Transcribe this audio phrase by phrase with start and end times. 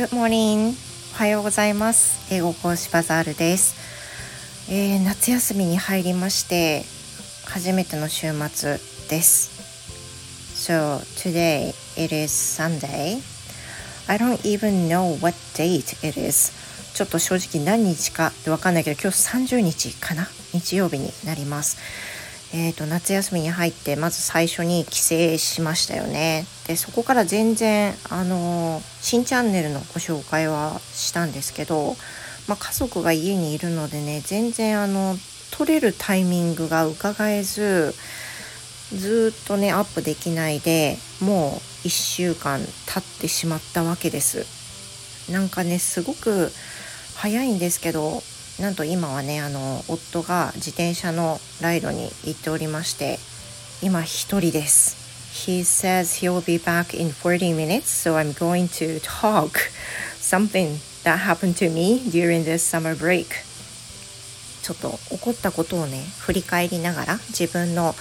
[0.00, 0.72] Good morning.
[1.12, 2.32] おはようございます。
[2.34, 6.84] 英語講師バザールです、えー、夏休みに入りまして
[7.44, 8.78] 初めての週末
[9.10, 9.50] です。
[10.54, 13.20] So today it is Sunday.
[14.08, 16.50] I don't even know what date it is.
[16.94, 19.18] ちょっと正直何日かわかんないけど今日
[19.52, 20.26] 30日かな？
[20.54, 21.76] 日曜日になります。
[22.52, 26.44] えーと、夏休みに入ってまず最初に帰省しましたよね。
[26.66, 31.94] でそこから全然あの新チャンネルのご紹介はしたんですけど、
[32.48, 35.14] まあ、家族が家にいるのでね全然あの
[35.52, 37.94] 撮れるタイミングが伺えず
[38.92, 44.44] ずっとねアップできないでもう1週間経ってしまったわけです。
[45.30, 46.50] なんかねすごく
[47.14, 48.22] 早いんですけど
[48.60, 53.18] なんと今はねあの夫が自転車のライドに行っておりまして
[53.82, 55.00] 今一人です
[55.48, 59.70] He says he'll be back in 40 minutes so I'm going to talk
[60.18, 63.28] something that happened to me during this summer break
[64.62, 67.94] ちょっと起こったことをね振り返りながら自分の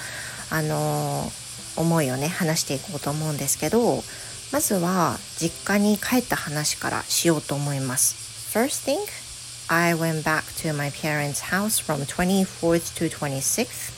[0.51, 4.03] あのー、思いをね話していこうと思うんですけど
[4.51, 9.28] まずは実家に帰った話からしようと思います First thing
[9.71, 13.93] I went back to my parents' house from 24th to 26th,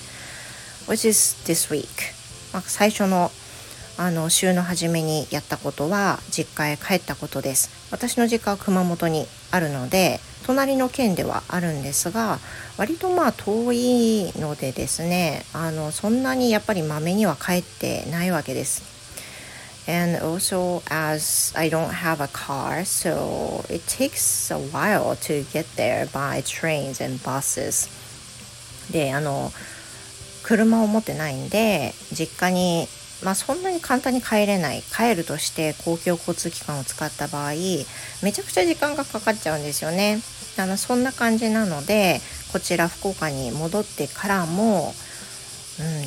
[0.85, 2.13] which is this week.
[2.51, 3.31] まあ、最初の
[3.97, 7.69] あの週の初めにやったことは実家へ帰ったことです。
[7.89, 12.39] 私の実家は熊本にあるので隣の県ではあるんですが
[12.77, 18.90] 割とまあ遠いのでですねあのそんなにやっぱりまめには帰ってないわけです。
[19.91, 26.07] And also as I don't have a car so it takes a while to get there
[26.07, 27.89] by trains and buses.
[28.91, 29.51] であの
[30.43, 32.87] 車を持ってないんで実家に
[33.23, 34.81] まあそんなに簡単に帰れない。
[34.81, 37.51] 帰るとして公共交通機関を使った場合
[38.23, 40.21] めちゃくちゃ時間がかかっちゃうんですよね。
[40.57, 42.21] あのそんな感じなので
[42.51, 44.93] こちら福岡に戻ってからも、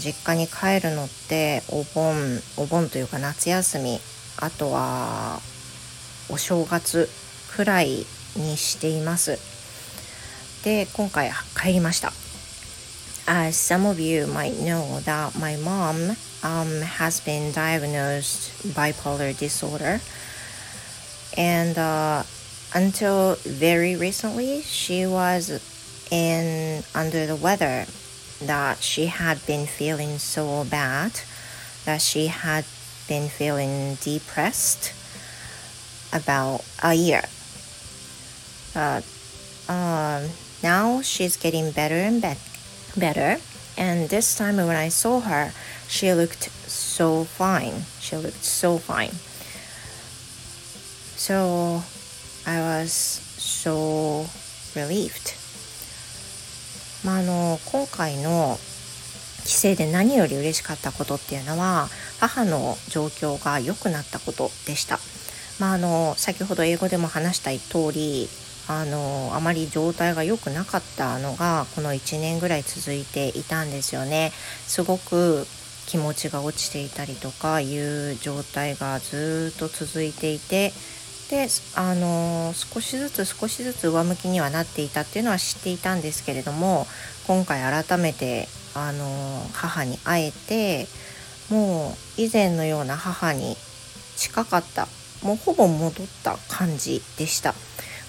[0.05, 2.15] 実家に帰るのってお盆
[2.59, 3.99] お盆というか夏休み
[4.39, 5.41] あとは
[6.29, 7.09] お正月
[7.57, 8.05] くらい
[8.37, 9.39] にしています
[10.63, 12.13] で今回帰りました
[13.27, 20.01] As some of you might know that my mom um, has been diagnosed bipolar disorder
[21.39, 22.23] and uh,
[22.75, 25.49] until very recently she was
[26.11, 27.87] in under the weather
[28.41, 31.13] that she had been feeling so bad
[31.85, 32.65] that she had
[33.09, 34.93] been feeling depressed
[36.13, 37.25] about a year.
[38.73, 39.05] But
[39.69, 40.31] um,
[40.63, 42.35] now she's getting better and be-
[42.97, 43.39] better.
[43.77, 45.53] And this time when I saw her,
[45.89, 47.85] she looked so fine.
[48.01, 49.13] She looked so fine.
[51.17, 51.83] So
[52.47, 54.27] I was so
[54.75, 55.35] relieved.
[57.05, 58.59] まあ、あの今回の
[59.45, 61.89] 帰省で何より嬉しかったことっていうのは
[62.19, 64.99] 母の状況が良くなったことでした。
[65.61, 68.29] まあ、あの先ほど英語でも話した通り
[68.67, 74.33] あのあまり状態が良くなかったのがこの1年ぐらい続いていたんですよね。
[74.67, 75.47] すごく
[75.87, 80.73] 気持ちが落ちていたりとかいう状態がずっと続いていて
[81.31, 86.87] であの少しずつ少しずつ上向きにはなっていたっていうのは知っていたんですけれども
[87.27, 89.07] 今回改めてあの
[89.53, 90.87] 母に会えて
[91.51, 93.57] もう以前のような母に
[94.17, 94.87] 近かった
[95.23, 97.55] もうほぼ戻った感じでした。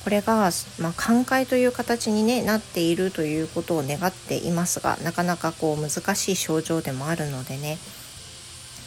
[0.04, 7.80] これが、まあ、寛解という形に、ね、なっているということを願っていますがなかなかこう難しい症状でもあるのでね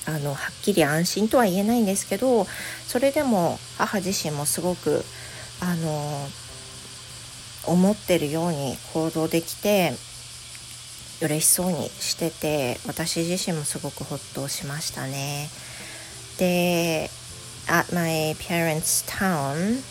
[0.08, 2.46] あのはっきり安心とは言えないんですけど
[2.86, 5.04] それでも母自身もすごく
[5.60, 6.26] あの
[7.66, 9.92] 思ってるように行動できて
[11.20, 15.50] 嬉しそうにしてて私自身もすごくほっとしましたね。
[16.38, 17.11] で
[17.66, 19.82] At my parents' town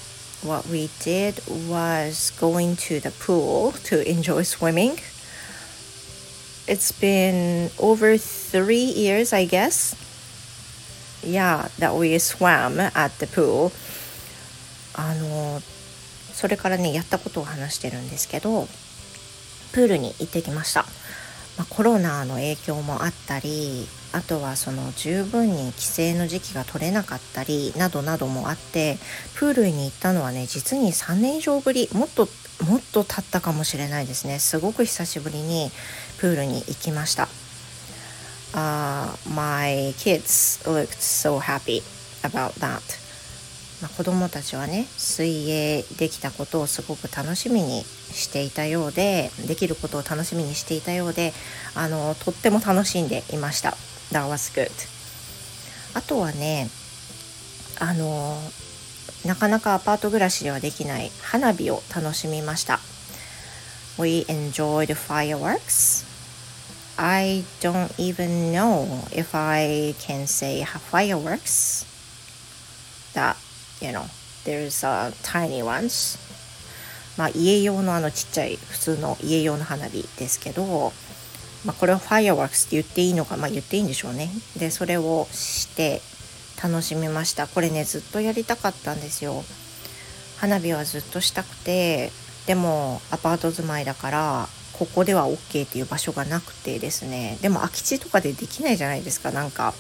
[0.44, 1.36] what we did
[1.70, 4.98] was going to the pool to enjoy swimming.
[6.68, 9.96] It's been over three years, I guess.
[11.32, 13.72] Yeah, that we swam at the pool.
[14.98, 15.62] あの
[16.34, 18.68] それからねやったことを話してるんですけど
[19.74, 20.86] プールに行ってきました、
[21.58, 28.98] まあ、コロナの影響もあったりあとはその十分に規制の時期が取れなかったりなどなどもあって
[29.36, 32.28] プールに行ったのはね実に3年以上ぶりもっと
[32.66, 34.40] もっと経ったかもしれないですね。
[34.40, 35.70] すごく久しぶりに
[36.18, 37.28] プールに行きました。
[38.54, 41.82] Uh, my kids looked so happy
[42.24, 43.08] about that
[43.82, 51.32] まあ、子どもたちはね水泳できたことをすごく楽しみにしていたようでできることを楽しみにしていたようで
[51.76, 53.78] あのとっても楽しんでいました。
[54.12, 54.72] That was good.
[55.94, 56.70] あとはね
[57.80, 58.36] あの
[59.26, 62.80] なかなかアパート暮らしではできない花火を楽しみました。
[64.00, 66.07] We enjoyed fireworks.
[66.98, 71.86] I don't even know if I can say fireworks
[73.14, 73.38] that,
[73.80, 74.06] you know,
[74.46, 76.18] there's uh, tiny ones.
[77.18, 80.92] まあ家用のあのちっちゃい普通の家用の花火ですけど、
[81.66, 84.30] まあ、これは fireworks って言っていいのか、まあ、言っていいんでしょうね。
[84.58, 86.02] で、それをして
[86.64, 87.48] 楽しみました。
[87.48, 89.44] これね、ずっとやりたかったんですよ。
[90.38, 92.12] 花火はずっとしたくて、
[92.46, 97.38] でもアパート住まいだからここでは OK っていう場所がなくてですね。
[97.42, 99.32] でも空き地とかでできないじゃないですか。
[99.32, 99.74] なんか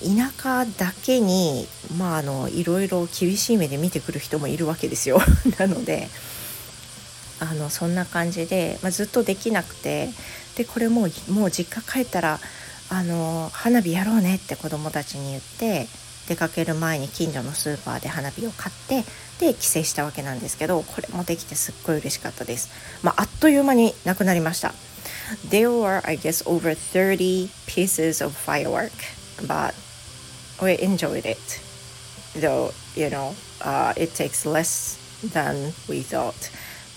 [0.00, 1.66] 田舎だけに
[1.96, 5.20] まああのいろいろ厳しい目で見てくる人もいるわけですよ。
[5.58, 6.08] なので
[7.40, 10.10] あのそんな感じで、まあ、ずっとできなくて。
[10.56, 12.40] でこれもうもう実家帰ったら
[12.90, 15.88] あの花火やろうねって子供たちに言って
[16.28, 19.04] 出かける前に近所のスーパーで花火を買って
[19.38, 22.70] で帰省したわけなんですけどこれもできてすっごい嬉しかったです、
[23.02, 24.74] まあ、あっという間になくなりました。
[25.48, 28.92] There were I guess over 30 pieces of firework
[29.46, 29.74] but
[30.62, 31.38] we enjoyed it.
[32.34, 36.34] Though you know、uh, it takes less than we thought.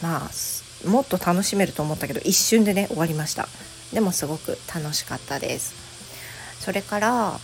[0.01, 3.47] まあもっと楽しめると思ったけど一瞬でね終わりました。
[3.93, 5.73] でもすごく楽しかったです。
[6.59, 7.39] それから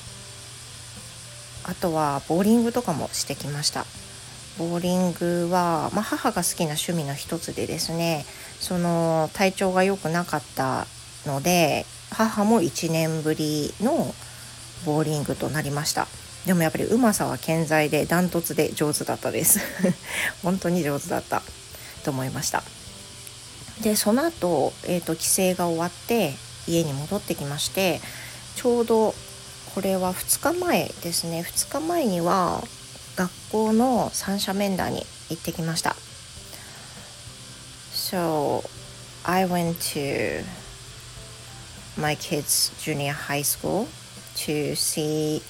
[1.63, 3.86] あとはボーリングとかもしてきました。
[4.57, 8.24] ボーリングは、まあ、母が好きな趣味の一つでですね
[8.60, 10.86] その体調が良くなかった
[11.25, 14.13] ので母も1年ぶりの
[14.86, 16.07] ボーリングとなりました。
[16.45, 19.60] でもやっぱりうまさは健在でダントツで上手だったです。
[20.44, 21.42] 本当に上手だった。
[22.04, 22.63] と思いました。
[23.81, 26.36] でその後、えーと帰省が終わって
[26.68, 28.01] 家に戻ってきまして
[28.56, 29.15] ちょうど
[29.73, 32.63] これは2日前ですね2日前には
[33.15, 35.95] 学校の三者面談に行ってきました
[37.91, 38.63] So
[39.23, 40.43] I went to
[41.99, 43.87] my kids junior high school
[44.35, 45.41] to see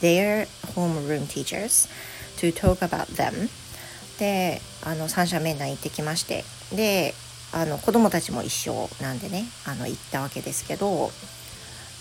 [0.00, 1.88] their homeroom teachers
[2.36, 3.48] to talk about them
[4.18, 6.44] であの三者面談行ってきまして
[6.74, 7.14] で
[7.52, 11.10] あの子供たちも一緒なんでねあの行ったわけですけど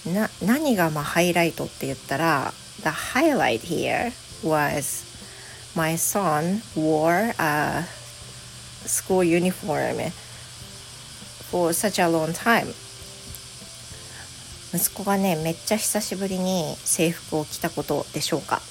[0.06, 2.54] な何がまあハイライトって言ったら
[2.84, 4.12] The highlight here
[4.44, 5.06] was
[5.76, 7.86] my son wore a
[8.86, 10.12] school uniform
[11.52, 12.74] for such a long time
[14.74, 18.62] 息子がねめっちゃ久しぶりに制服を着たことでしょうか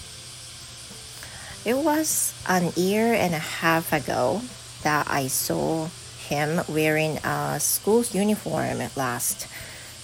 [1.64, 4.40] It was an year and a half ago
[4.84, 5.88] that I saw
[6.28, 9.48] him wearing a school uniform last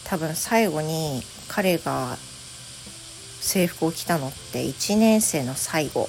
[0.05, 2.17] 多分最後に彼が
[3.41, 6.09] 制服を着たのって1年生の最後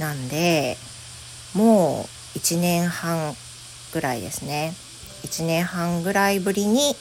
[0.00, 0.76] なんで
[1.54, 3.34] もう1年半
[3.92, 4.74] ぐらいですね
[5.22, 6.94] 1年半ぐらいぶりに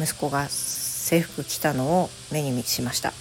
[0.00, 3.12] 息子が制服着たのを目にしました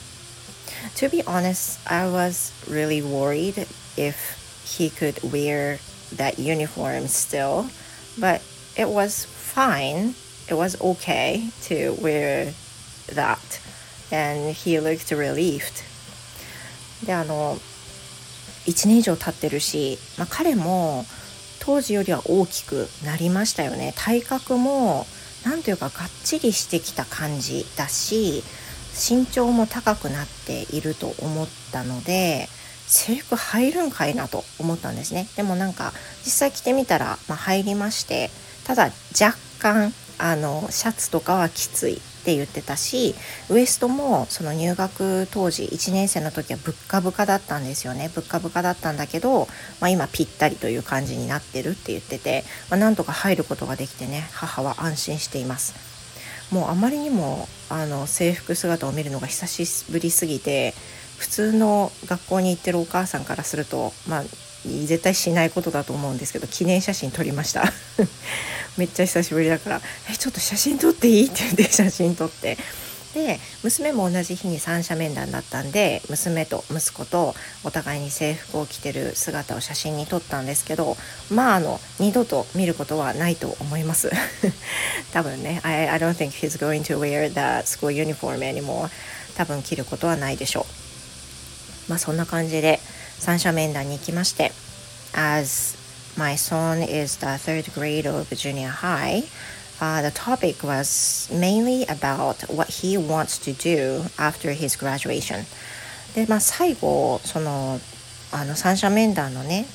[0.95, 4.15] To be honest, I was really worried if
[4.65, 5.79] he could wear
[6.15, 7.65] that uniform still,
[8.19, 8.41] but
[8.75, 10.13] it was fine
[10.47, 12.53] it was okay to wear
[13.13, 13.59] that.
[14.11, 15.83] And he looked relieved.
[17.05, 17.57] であの
[18.65, 21.05] 1年以上経ってるし、まあ、彼も
[21.59, 23.93] 当時よりは大きくなりましたよね。
[23.97, 25.05] 体格も
[25.45, 28.43] 何というかがっちりしてきた感じだし
[28.93, 32.47] 身長も高くなっていると思ったので
[32.87, 35.27] 制服入るんかいなと思ったんですね。
[35.35, 38.29] でもなんか実際着てみたら、まあ、入りまして
[38.65, 39.93] ただ若干
[40.23, 43.13] あのシャツとかはきついって言ってたし
[43.49, 48.09] ウエストもその入学当時1年生の時はぶっかぶかだったんですよね。
[48.15, 49.49] ぶっかぶかだったんだけど、
[49.81, 55.75] まあ、今ぴったりという感じになってるって言ってて、まあ、なんとか入ることができてね母は安心しています。
[56.53, 60.73] もうあまりにもあの制服姿を見るのが久しぶりすぎて
[61.17, 64.23] 普通の学校に行ってるお母さんからするとまあ
[64.65, 67.71] 絶対しないことだと思うんですけど記念写真撮りました。
[68.77, 72.57] めっちゃ久しぶりだから「えちょっと写真撮っていい?」って言って写真撮って。
[73.13, 80.97] で娘も同じ日に三者面談だったんで娘と息子とお互いに制服を着てる姿を写真に撮ったんですけど
[81.29, 84.09] まああの二度と見ることはないと思います。
[85.13, 88.89] 多分ね I, I don't think he's going to wear the school uniform anymore
[89.37, 90.65] 多分着ることはないでしょ
[91.87, 91.91] う。
[91.91, 92.79] まあそんな感じで
[93.23, 94.51] 三者面談に行きまして
[95.13, 95.77] As
[96.17, 99.23] my son is the third grade of junior high
[99.81, 105.43] Uh, the topic was mainly about what he wants to do after his graduation.
[106.15, 107.79] で、まあ、最後その
[108.31, 109.65] あの三者面談のね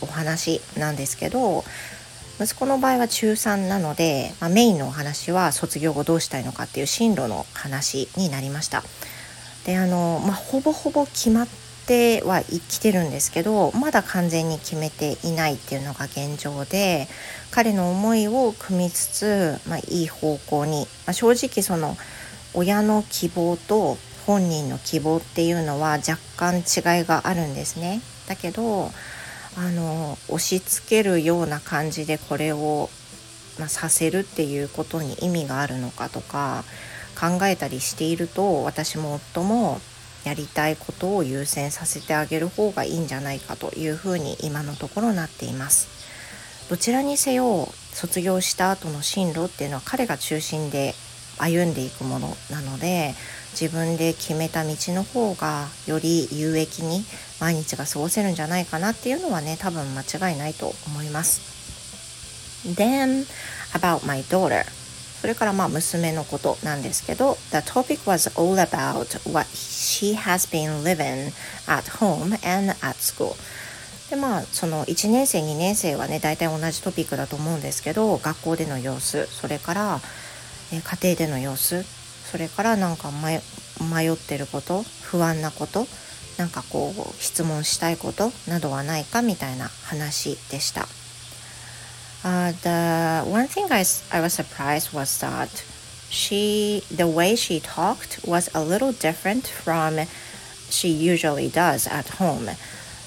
[0.00, 1.64] お話なんですけど
[2.38, 8.84] 息子の場合は中3なので、まあ、メインのお話は卒業後どうしたいのかっていう進路の話になりました。
[9.64, 11.48] であの、まあ、ほぼほぼ決まっ
[11.86, 17.08] ては生きてるんですけどまだ完全に決めていないっていうのが現状で
[17.50, 21.96] 彼の思いを汲みつつ、まあ、いい方向に、まあ、正直その
[22.54, 28.00] 親の希望と本人の希望っていうのは若干違いがあるんですね。
[28.26, 28.90] だけど
[29.58, 32.90] あの押し付けるような感じでこれを、
[33.58, 36.64] まあ、させるっていうことに意味があるのかとか
[37.18, 39.80] 考えたりしていると私も夫も
[40.26, 45.86] やりたいことを優先させてあげる方がいいんじゃないかというふうに今のところなっています。
[46.68, 50.94] どちらにせよ卒業した後の進路っていうのは彼が中心で
[51.38, 53.14] 歩んでいくものなので
[53.52, 57.04] 自分で決めた道の方がより有益に
[57.40, 62.66] 毎日が過ごせるんじゃないかなっていうのはね多分間違いないと思います。
[62.66, 63.26] Then
[63.72, 64.64] about my daughter
[65.26, 71.32] それからまあ娘のことなんですけど The topic was all about what she has been living
[71.66, 73.34] at home and at school
[74.08, 80.00] でまあその1年生2年生はね大体同じトピックだと思うんですけど学校での様子それから、
[80.72, 83.38] え家庭での様子それからなんか迷
[84.08, 85.88] ってること不安なこと
[86.38, 90.86] なんかこう質問したいことなどはないかみたいな話でした。
[92.26, 95.64] Uh, the one thing I, I was surprised was that
[96.10, 100.00] she the way she talked was a little different from
[100.68, 102.50] she usually does at home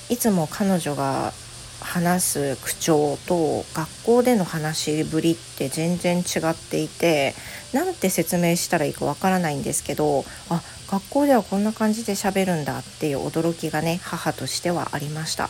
[0.08, 1.34] いつも彼女が
[1.82, 7.34] 話す口調と学校での話しぶりって全然違っていて
[7.74, 15.50] なんて説明したらいいかわからないんですけどあ学校ではこんな感じで喋るんだっていう驚きがね母としてはありました。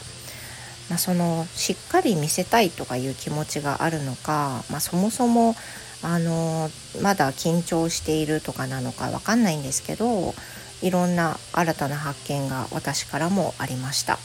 [0.90, 5.56] まあ、そのしっかり見せたいとかいう気持ちがあるのか、まあ、そもそも
[6.02, 6.70] あの
[7.02, 10.34] まだ緊張しているとかなのかわかんないんですけど
[10.82, 14.18] いろんな新たな発見が私からもありました。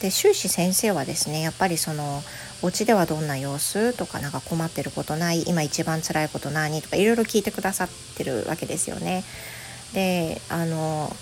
[0.00, 2.22] で終始先生はですねやっぱりその
[2.62, 9.24] お家ではどんな様子とかなんか困ってることない今一番辛いこと何とかいろいろ聞いてくださってるわけですよね。
[9.94, 11.14] であの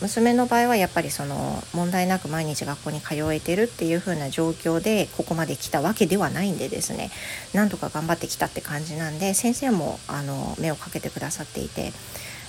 [0.00, 7.10] 娘の場合はやっぱりその問題なく毎日学校に通えてるっていう風な状況でここまで来たわけではないんでですね
[7.52, 11.92] なんとか頑張ってきたって感じなんで先生もあの目をかけてくださっていて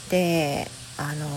[0.10, 1.28] であの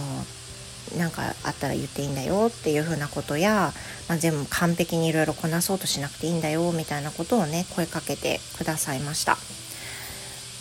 [0.99, 3.73] なんかあったら言っていいんだよっていう風なことや、
[4.09, 9.39] まあ、全部完璧にいろいろこなそうとしなくていいんだよみたいなことをね声かけてくださいました。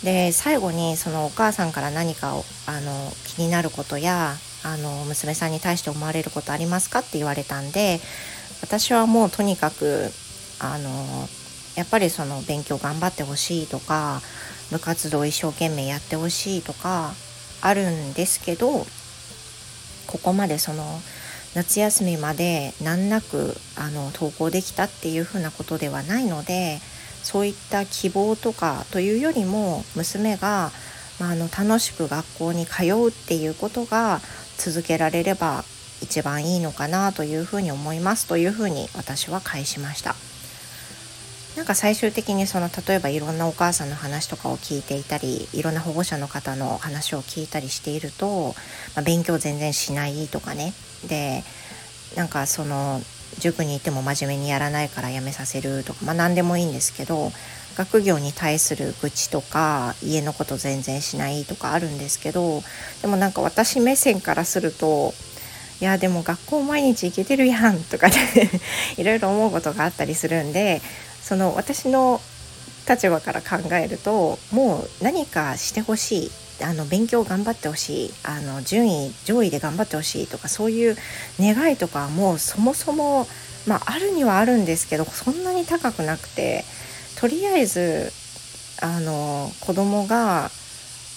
[0.02, 8.00] で最後にそのお母さんから何かをあの気になることやあの娘さんに対して思われることありますかって言われたんで
[8.62, 10.10] 私はもうとにかく
[10.60, 10.90] あの
[11.76, 14.20] やっぱりその勉強頑張ってほしいとか
[14.70, 17.12] 部活動一生懸命やってほしいとか
[17.60, 18.86] あるんですけど
[20.06, 20.84] ここまでその
[21.54, 26.80] 夏休みまで難なくあの登校できたっていうふうなことではないので
[27.22, 30.70] そういった希望とかというよりも娘が、
[31.20, 34.20] まあ、あの楽しく学校に通うっていうことが
[34.64, 35.64] 続けられれば
[36.02, 40.14] 一番いいのかなというふうに思いますというふうに私は返しました。
[41.56, 48.54] なんか最終的にその例えばいろんなお母さんの話とかを聞いていたりいろんな保護者の方の話を聞いたりしていると、
[48.96, 50.72] まあ、勉強全然しないとかね
[51.06, 51.44] で
[52.16, 53.02] なんかその
[53.38, 57.32] 塾に行っても真面目にやらないからやめさせるとか、まあ、何でもいいんですけど
[57.72, 62.62] 学業に対する愚痴とか家のこと全然しないとかあるんですけど
[63.02, 65.14] でもなんか私目線からすると
[65.80, 68.14] いやでも学校毎日行けてるやんとかね
[68.96, 70.80] いろいろ思うことがあったりするんで
[71.22, 72.20] その私の
[72.88, 76.30] 立場から考えるともう何かしてほしい
[76.62, 80.96] あの勉強頑張ってほしいあの順位上位で頑張ってほしいとかそういう
[81.40, 83.26] 願いとかはもうそもそも、
[83.66, 86.64] まあ、あるにはあるんですけどそんなに高くなくて
[87.22, 88.10] とりあえず
[88.80, 90.50] あの子供が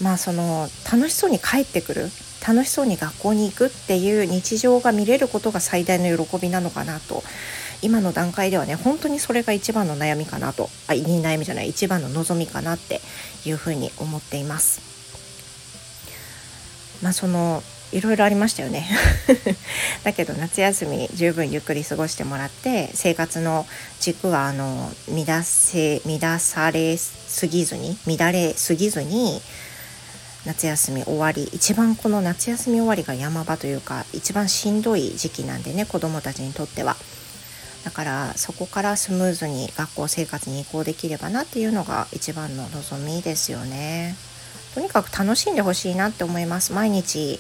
[0.04, 2.10] まあその楽しそうに帰ってくる
[2.48, 7.24] 楽しそうに学校に行くっていう日常が見れることが最大の喜びなのかなと
[7.82, 13.02] 今の段階ではね本当にそれが一番の悩みかなとあいい悩みじゃない一番の望みかなって
[13.44, 14.82] いうふうに思っています。
[17.02, 17.64] まあその
[17.96, 18.86] いろいろありましたよね
[20.04, 23.66] だけど夏休み十分ゆっくり過ごしてもらって生活の
[24.02, 29.42] 軸はあの乱せ乱されすぎずに乱れすぎずに
[30.46, 36.98] 夏休み終わり一番この夏休み終わりが山場というか一番しんどい時期なんでね子どもたちにとっては。
[37.86, 44.16] だからそこからスムーズに学校生活に移行できればなっていうのが一番の望みですよね。
[44.74, 46.74] とにかく楽しんでほしいなって思います。
[46.74, 47.40] 毎日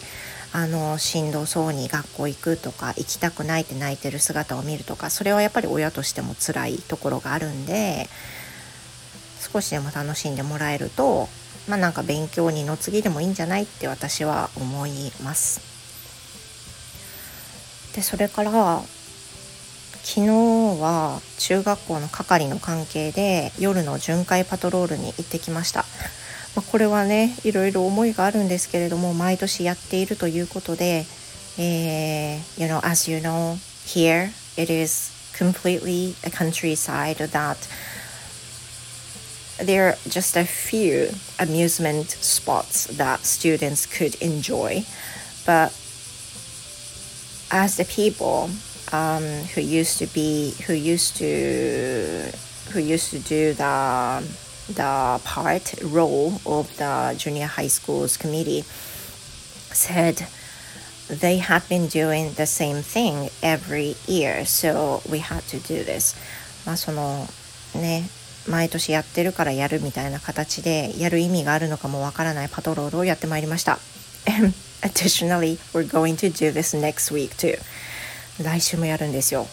[0.58, 8.08] あのしんどそうに学校行くとか行きたくないって泣いてる姿を見るとかそれはやっぱり親としても辛いところがあるんで
[9.38, 11.28] 少しでも楽しんでもらえると
[11.68, 15.60] まあなんか勉強にの次でもいいんじゃないって私は思います。
[17.94, 18.52] でそれから
[20.04, 20.28] 昨日
[20.82, 25.84] は中学校の係の関係で夜の巡回パトロールに行ってきました。
[26.75, 31.07] まあ、これはねいろいろ思いがあるんですけれども毎年やっているということで、
[31.59, 33.55] えー、you know as you know
[33.87, 37.57] here it is completely a countryside that
[39.65, 41.09] there are just a few
[41.39, 44.83] amusement spots that students could enjoy
[45.47, 45.73] but
[47.53, 48.51] as the people
[48.93, 49.23] um,
[49.55, 52.33] who used to be who used to
[52.73, 54.23] who used to do the
[54.74, 58.64] the part role of the junior high schools committee
[59.72, 60.26] said
[61.10, 66.16] they had been doing the same thing every year so we had to do this
[66.66, 67.28] まあその
[67.76, 68.10] ね
[68.48, 73.80] 毎年やってるからやるみたいな形でやる意味があるのかもわからないパトロールをやってまいりました
[74.82, 77.58] additionally we're going to do this next week too
[78.44, 79.48] 来週もやるんですよ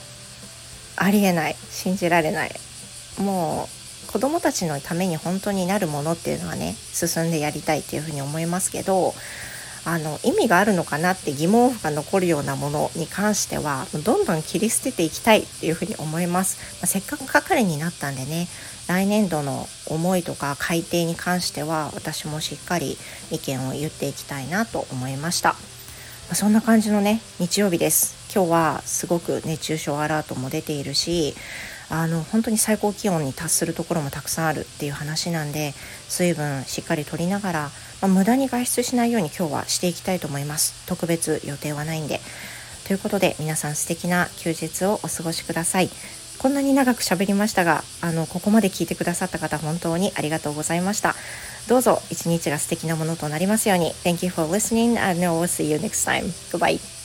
[0.97, 2.50] ありえない信じられない
[3.19, 3.81] もう
[4.12, 9.14] 子供たちのために本当になるものっていうのはね進んでやりたいっていうふうに思いますけど
[9.85, 18.47] あの意味があるのかなって疑問符が残るようなものに関してはどんどん切り捨てていきたいっていうふうに思います、まあ、せっかく係になったんでね
[18.86, 22.97] 来年度の思いとか改定に関しては私もしっかり
[23.30, 25.56] 意見を言っていきたいなと思いました、ま
[26.32, 28.23] あ、そんな感じのね日曜日です。
[28.34, 31.34] 今日はすごく熱中症アラートも出ているし
[31.90, 35.75] あの本当に最高気温に達するところもたくさんあるっていう話なんで
[36.08, 40.86] 水分しっかりとりながら、まあ、無駄に外出しないように今日はしていきたいと思います。
[40.86, 42.21] 特別予定はないんで。
[42.86, 45.90] ということで皆さん素敵な休日をお過ごしください。
[46.38, 51.14] こんなに長く喋りましたがあのここまで聞いてくださった方本当にありがとうございました。
[51.68, 53.92] どうぞ一日が素敵なものとなりますように。
[54.02, 55.00] Thank you for listening.
[55.00, 56.32] And I will see you next time.
[56.50, 57.01] Goodbye.